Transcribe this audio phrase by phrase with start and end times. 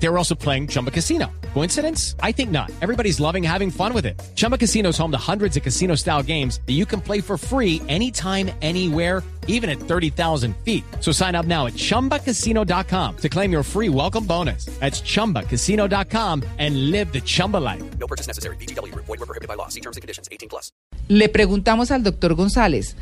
[0.00, 1.26] They were also playing Chumba Casino.
[1.54, 2.14] Coincidence?
[2.22, 2.70] I think not.
[2.80, 4.20] Everybody's loving having fun with it.
[4.36, 7.36] Chumba Casino is home to hundreds of casino style games that you can play for
[7.36, 10.84] free anytime, anywhere, even at 30,000 feet.
[11.00, 14.66] So sign up now at chumbacasino.com to claim your free welcome bonus.
[14.78, 17.82] That's chumbacasino.com and live the Chumba life.
[17.98, 18.56] No purchase necessary.
[18.56, 18.94] BGW.
[18.94, 19.68] Void were prohibited by law.
[19.68, 20.28] See terms and conditions.
[20.30, 20.70] 18 plus.
[21.08, 22.94] Le preguntamos al doctor González,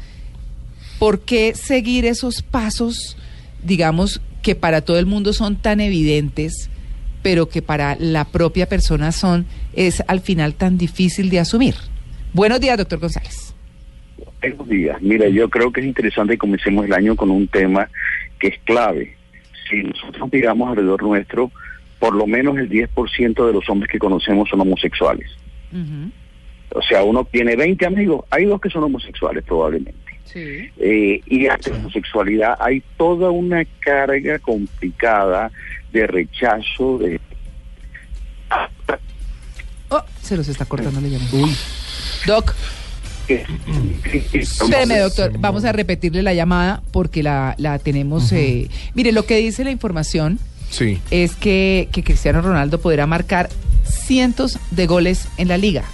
[1.01, 3.17] ¿por qué seguir esos pasos,
[3.65, 6.71] digamos, que para todo el mundo son tan evidentes,
[7.27, 11.75] pero que para la propia persona son, es al final tan difícil de asumir?
[12.33, 13.53] Buenos días, doctor González.
[14.41, 15.03] Buenos días.
[15.03, 17.91] Mira, yo creo que es interesante que comencemos el año con un tema
[18.39, 19.17] que es clave.
[19.69, 21.51] Si nosotros miramos alrededor nuestro,
[21.99, 25.29] por lo menos el 10% de los hombres que conocemos son homosexuales.
[26.71, 30.06] O sea, uno tiene 20 amigos, hay dos que son homosexuales probablemente.
[30.33, 30.71] Sí.
[30.79, 35.51] Eh, y ante la homosexualidad hay toda una carga complicada
[35.93, 37.21] de rechazo, de...
[39.89, 41.31] Oh, se los está cortando la llamada.
[42.27, 42.55] Doc,
[44.33, 45.33] espéreme, doctor.
[45.39, 48.31] Vamos a repetirle la llamada porque la, la tenemos.
[48.33, 50.39] eh, mire, lo que dice la información
[50.71, 51.01] Sí.
[51.13, 53.49] es que, que Cristiano Ronaldo podrá marcar
[53.85, 55.85] cientos de goles en la liga,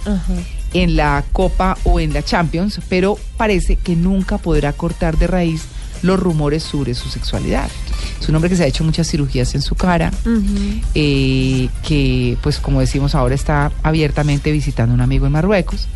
[0.73, 5.63] en la Copa o en la Champions, pero parece que nunca podrá cortar de raíz
[6.01, 7.69] los rumores sobre su sexualidad.
[8.19, 10.11] Es un hombre que se ha hecho muchas cirugías en su cara,
[10.95, 15.87] eh, que pues como decimos ahora está abiertamente visitando a un amigo en Marruecos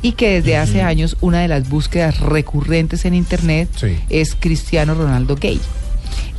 [0.00, 3.96] y que desde hace años una de las búsquedas recurrentes en internet Sí.
[4.08, 5.60] es Cristiano Ronaldo gay.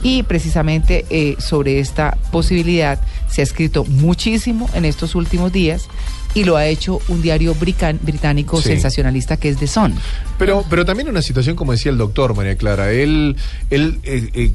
[0.03, 5.87] Y precisamente eh, sobre esta posibilidad se ha escrito muchísimo en estos últimos días
[6.35, 8.69] y lo ha hecho un diario británico Sí.
[8.69, 9.93] sensacionalista que es The Sun.
[10.37, 13.35] Pero, pero también una situación, como decía el doctor, María Clara, él,
[13.69, 14.51] él eh, eh,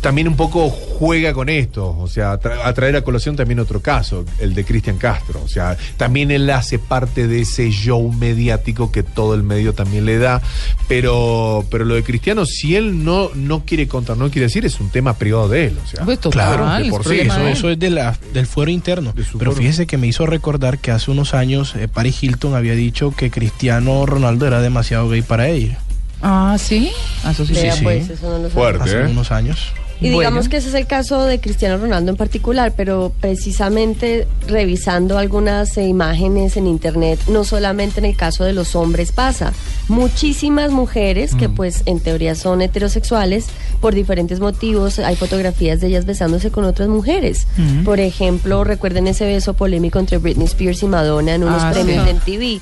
[0.00, 3.80] también un poco juega con esto, o sea, tra- a traer a colación también otro
[3.80, 8.90] caso, el de Cristian Castro, o sea, también él hace parte de ese show mediático
[8.92, 10.40] que todo el medio también le da,
[10.88, 14.80] pero, pero lo de Cristiano, si él no, no quiere contar, no quiere decir, es
[14.80, 17.70] un tema privado de él, o sea, Pues total, claro, por sí, eso es Eso
[17.70, 19.12] es de la, del fuero interno.
[19.12, 19.62] De su Pero fuero.
[19.62, 23.30] fíjese que me hizo recordar que hace unos años eh, Paris Hilton había dicho que
[23.30, 25.78] Cristiano Ronaldo era demasiado gay para ella.
[26.22, 26.90] Ah, sí.
[27.24, 27.54] Ah, eso sí.
[27.54, 28.50] Sí, pues, eso no lo sabía.
[28.50, 29.06] Fuerte, Hace ¿eh?
[29.06, 29.72] unos años.
[30.00, 30.18] Y Bueno.
[30.20, 35.76] digamos que ese es el caso de Cristiano Ronaldo en particular, pero precisamente revisando algunas
[35.76, 39.52] eh, imágenes en internet, no solamente en el caso de los hombres pasa.
[39.88, 43.46] Muchísimas mujeres que pues en teoría son heterosexuales
[43.80, 47.46] por diferentes motivos, hay fotografías de ellas besándose con otras mujeres.
[47.58, 47.84] Ujú.
[47.84, 52.04] Por ejemplo, recuerden ese beso polémico entre Britney Spears y Madonna en unos Ah, premios
[52.04, 52.10] sí.
[52.10, 52.60] en TV.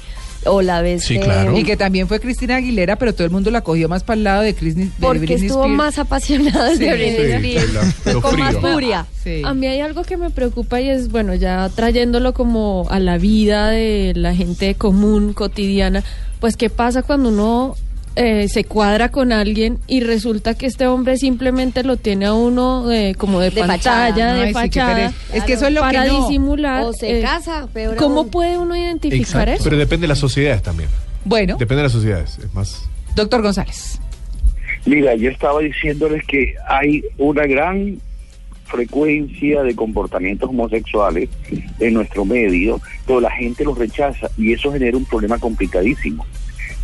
[0.49, 1.57] O la vez Sí, de- claro.
[1.57, 4.25] Y que también fue Cristina Aguilera, pero todo el mundo la cogió más para el
[4.25, 5.77] lado de, Chris, de porque Britney estuvo Spears.
[5.77, 7.73] más apasionada Sí, de Britney Sí, Spears.
[7.75, 9.07] la- pero con más furia.
[9.23, 9.43] Sí.
[9.45, 13.19] A mí hay algo que me preocupa y es, bueno, ya trayéndolo como a la
[13.19, 16.05] vida de la gente común, cotidiana,
[16.41, 17.75] pues qué pasa cuando uno
[18.17, 22.91] eh, se cuadra con alguien y resulta que este hombre simplemente lo tiene a uno
[22.91, 24.09] eh, como de, De pantalla,
[24.53, 24.95] fachada.
[24.95, 25.37] de Ay, sí.
[25.37, 26.27] Es que eso es lo para que no.
[26.27, 26.85] disimular.
[26.85, 28.31] O se eh, casa, peor ¿Cómo aún.
[28.31, 29.53] puede uno identificar Exacto.
[29.53, 29.65] eso?
[29.65, 30.89] Pero depende de las sociedades también.
[31.25, 32.89] Bueno, Depende de las sociedades, es más.
[33.15, 34.01] doctor González.
[34.87, 37.99] Mira, yo estaba diciéndoles que hay una gran
[38.67, 41.29] frecuencia de comportamientos homosexuales
[41.81, 46.25] en nuestro medio, pero la gente los rechaza y eso genera un problema complicadísimo.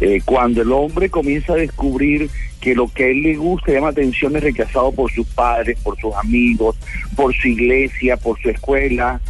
[0.05, 2.29] Eh, cuando el hombre comienza a descubrir
[2.61, 5.97] que lo que a él le gusta llama atención es rechazado por sus padres, por
[6.01, 6.77] sus amigos,
[7.15, 9.21] por su iglesia, por su escuela,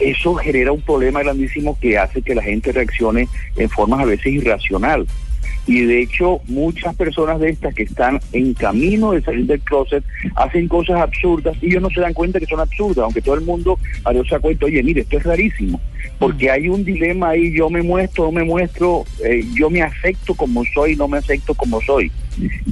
[0.00, 4.26] eso genera un problema grandísimo que hace que la gente reaccione en formas a veces
[4.26, 5.06] irracional.
[5.66, 10.04] Y de hecho, muchas personas de estas que están en camino de salir del closet
[10.36, 13.40] hacen cosas absurdas y ellos no se dan cuenta que son absurdas, aunque todo el
[13.40, 15.80] mundo a Dios se cuenta, oye, mire, esto es rarísimo,
[16.18, 20.34] porque hay un dilema ahí, yo me muestro, no me muestro, eh, yo me acepto
[20.34, 22.12] como soy, no me acepto como soy.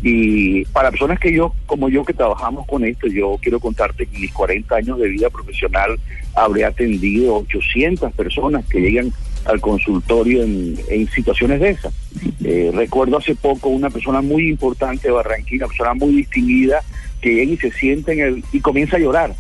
[0.03, 4.15] Y para personas que yo, como yo, que trabajamos con esto, yo quiero contarte que
[4.15, 5.99] en mis 40 años de vida profesional
[6.35, 9.13] habré atendido 800 personas que llegan
[9.44, 11.94] al consultorio en, situaciones de esas.
[12.43, 16.82] Eh, recuerdo hace poco una persona muy importante de Barranquilla, una persona muy distinguida,
[17.20, 19.35] que llega y se sienta en el, y comienza a llorar.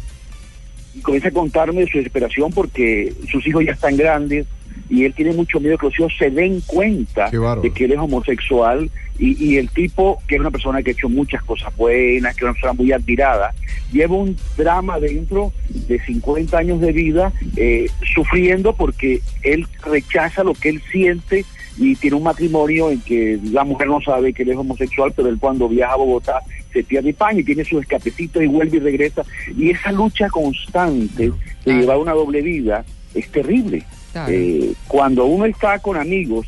[0.94, 4.46] Y comienza a contarme su desesperación porque sus hijos ya están grandes
[4.94, 7.98] y él tiene mucho miedo que los hijos se den cuenta de que él es
[7.98, 8.88] homosexual
[9.18, 12.38] y, y el tipo, que es una persona que ha hecho muchas cosas buenas, que
[12.38, 13.52] es una persona muy admirada,
[13.92, 20.54] lleva un drama dentro de 50 años de vida eh, sufriendo porque él rechaza lo
[20.54, 21.44] que él siente
[21.76, 25.28] y tiene un matrimonio en que la mujer no sabe que él es homosexual, pero
[25.28, 26.40] él cuando viaja a Bogotá
[26.72, 29.24] se pierde pan y tiene sus escapecitos y vuelve y regresa.
[29.56, 31.32] Y esa lucha constante
[31.64, 33.84] de llevar una doble vida es terrible.
[34.14, 34.32] Claro.
[34.32, 36.46] Eh, cuando uno está con amigos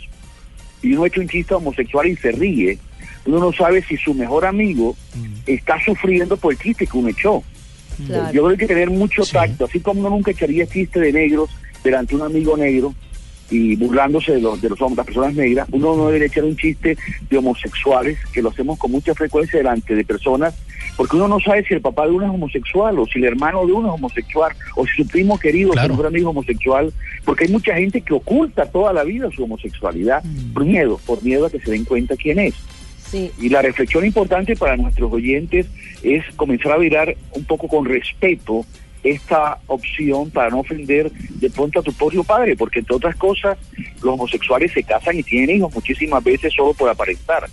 [0.83, 2.79] y uno echa un chiste homosexual y se ríe,
[3.27, 4.97] uno no sabe si su mejor amigo
[5.47, 7.43] está sufriendo por el chiste que uno echó.
[8.07, 8.33] Claro.
[8.33, 9.33] Yo creo que hay que tener mucho Sí.
[9.33, 11.51] tacto, así como uno nunca echaría chiste de negros
[11.83, 12.95] delante de un amigo negro
[13.51, 16.57] y burlándose de los de los hombres, las personas negras, uno no debe echar un
[16.57, 16.97] chiste
[17.31, 20.55] de homosexuales, que lo hacemos con mucha frecuencia delante de personas,
[20.97, 23.67] porque uno no sabe si el papá de uno es homosexual, o si el hermano
[23.67, 25.89] de uno es homosexual, o si su primo querido, Claro.
[25.89, 26.93] su mejor amigo es homosexual,
[27.25, 30.23] porque hay mucha gente que oculta toda la vida su homosexualidad
[30.53, 32.55] por miedo, por miedo a que se den cuenta quién es.
[33.11, 35.67] Sí, Y la reflexión importante para nuestros oyentes
[36.03, 38.67] es comenzar a mirar un poco con respeto
[39.03, 43.57] esta opción para no ofender de pronto a tu propio padre, porque entre otras cosas
[44.03, 47.49] los homosexuales se casan y tienen hijos muchísimas veces solo por aparentar.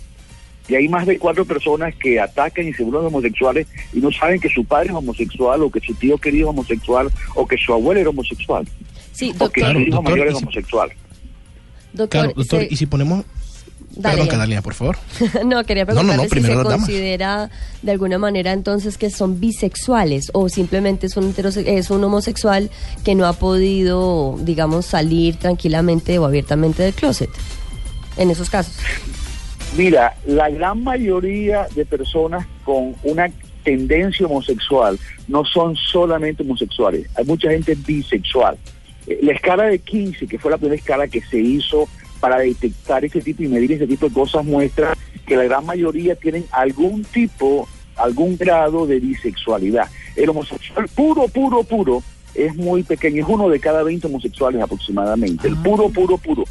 [0.66, 4.10] Y hay más de cuatro personas que atacan y se burlan de homosexuales y no
[4.10, 7.58] saben que su padre es homosexual o que su tío querido es homosexual o que
[7.58, 8.66] su abuelo era homosexual
[9.12, 9.72] sí, o que doctor.
[9.74, 10.90] Su hijo doctor, mayor es homosexual.
[11.92, 13.24] Doctor, Claro, doctor, se- y si ponemos...
[13.96, 14.36] Dale, Perdón, Ian.
[14.36, 14.96] Catalina, por favor.
[15.44, 17.50] no, quería No, no, no, preguntarle si se considera
[17.82, 22.70] de alguna manera entonces que son bisexuales o simplemente es un, es un homosexual
[23.04, 27.30] que no ha podido, digamos, salir tranquilamente o abiertamente del closet.
[28.16, 28.74] En esos casos.
[29.76, 33.28] Mira, la gran mayoría de personas con una
[33.64, 38.56] tendencia homosexual no son solamente homosexuales, hay mucha gente bisexual.
[39.06, 41.88] Eh, La escala de 15, que fue la primera escala que se hizo
[42.24, 46.14] para detectar este tipo y medir este tipo de cosas, muestra que la gran mayoría
[46.14, 49.90] tienen algún tipo, algún grado de bisexualidad.
[50.16, 52.02] El homosexual puro, puro, puro
[52.34, 56.44] es muy pequeño, es uno de cada 20 homosexuales aproximadamente, el puro, puro, puro,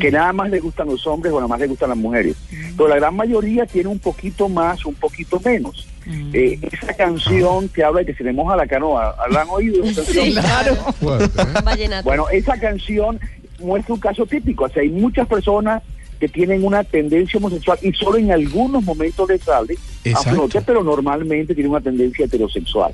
[0.00, 2.34] que nada más le gustan los hombres o nada más le gustan las mujeres.
[2.74, 5.86] Pero la gran mayoría tiene un poquito más, un poquito menos.
[6.32, 9.84] Eh, esa canción que habla de que se le moja la canoa, ¿la han oído?
[9.84, 10.30] esa canción?
[10.42, 10.72] Claro.
[11.02, 12.00] ¿eh?
[12.02, 13.20] Bueno, esa canción
[13.58, 14.64] muestra un caso típico.
[14.64, 15.82] O sea, hay muchas personas
[16.20, 20.30] que tienen una tendencia homosexual y solo en algunos momentos les sale a Exacto.
[20.30, 22.92] flote, pero normalmente tienen una tendencia heterosexual.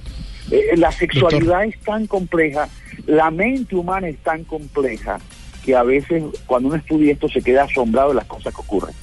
[0.50, 2.68] Eh, la sexualidad es tan compleja,
[3.06, 5.18] la mente humana es tan compleja
[5.64, 8.94] que a veces cuando uno estudia esto se queda asombrado de las cosas que ocurren.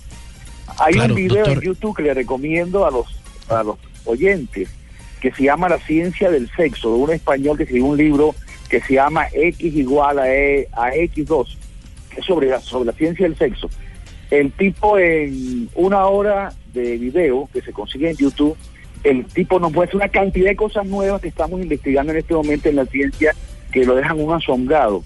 [0.78, 1.64] Hay Claro, un video en doctor.
[1.64, 3.08] YouTube que le recomiendo a los,
[3.50, 4.70] a los oyentes
[5.20, 8.36] que se llama La ciencia del sexo, de un español que escribió un libro
[8.72, 11.58] que se llama X igual a, E- a X2,
[12.10, 13.70] que es sobre la, sobre la ciencia del sexo.
[14.32, 18.56] El tipo en una hora de video que se consigue en YouTube,
[19.04, 22.70] el tipo nos muestra una cantidad de cosas nuevas que estamos investigando en este momento
[22.70, 23.36] en la ciencia
[23.74, 25.04] que lo dejan un asombrado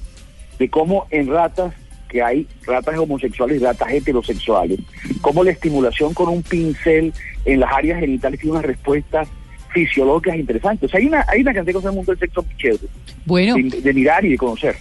[0.59, 1.73] de cómo en ratas
[2.07, 4.79] que hay ratas homosexuales y ratas heterosexuales,
[5.21, 7.11] cómo la estimulación con un pincel
[7.45, 9.27] en las áreas genitales tiene unas respuestas
[9.75, 10.87] fisiológicas interesantes.
[10.87, 12.79] O sea, hay una, hay una cantidad de cosas en el mundo del sexo chévere,
[13.25, 14.75] Bueno, de, de mirar y de conocer.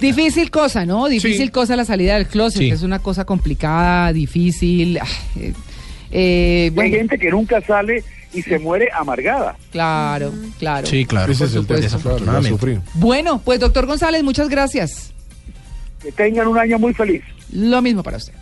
[0.00, 1.08] difícil cosa, ¿no?
[1.08, 1.52] Difícil Sí.
[1.52, 2.58] cosa la salida del closet.
[2.60, 2.70] Sí.
[2.70, 4.98] Es una cosa complicada, difícil.
[5.00, 5.06] ah,
[5.38, 5.52] eh,
[6.10, 8.02] eh, Hay gente que nunca sale
[8.32, 9.56] y se muere amargada.
[9.70, 10.86] claro, claro.
[10.86, 11.30] Sí, claro.
[11.30, 11.86] Ese es el tema,
[12.18, 12.58] claro.
[12.94, 15.12] Bueno, pues doctor González, muchas gracias.
[16.02, 17.22] Que tengan un año muy feliz.
[17.52, 18.32] Lo mismo para usted.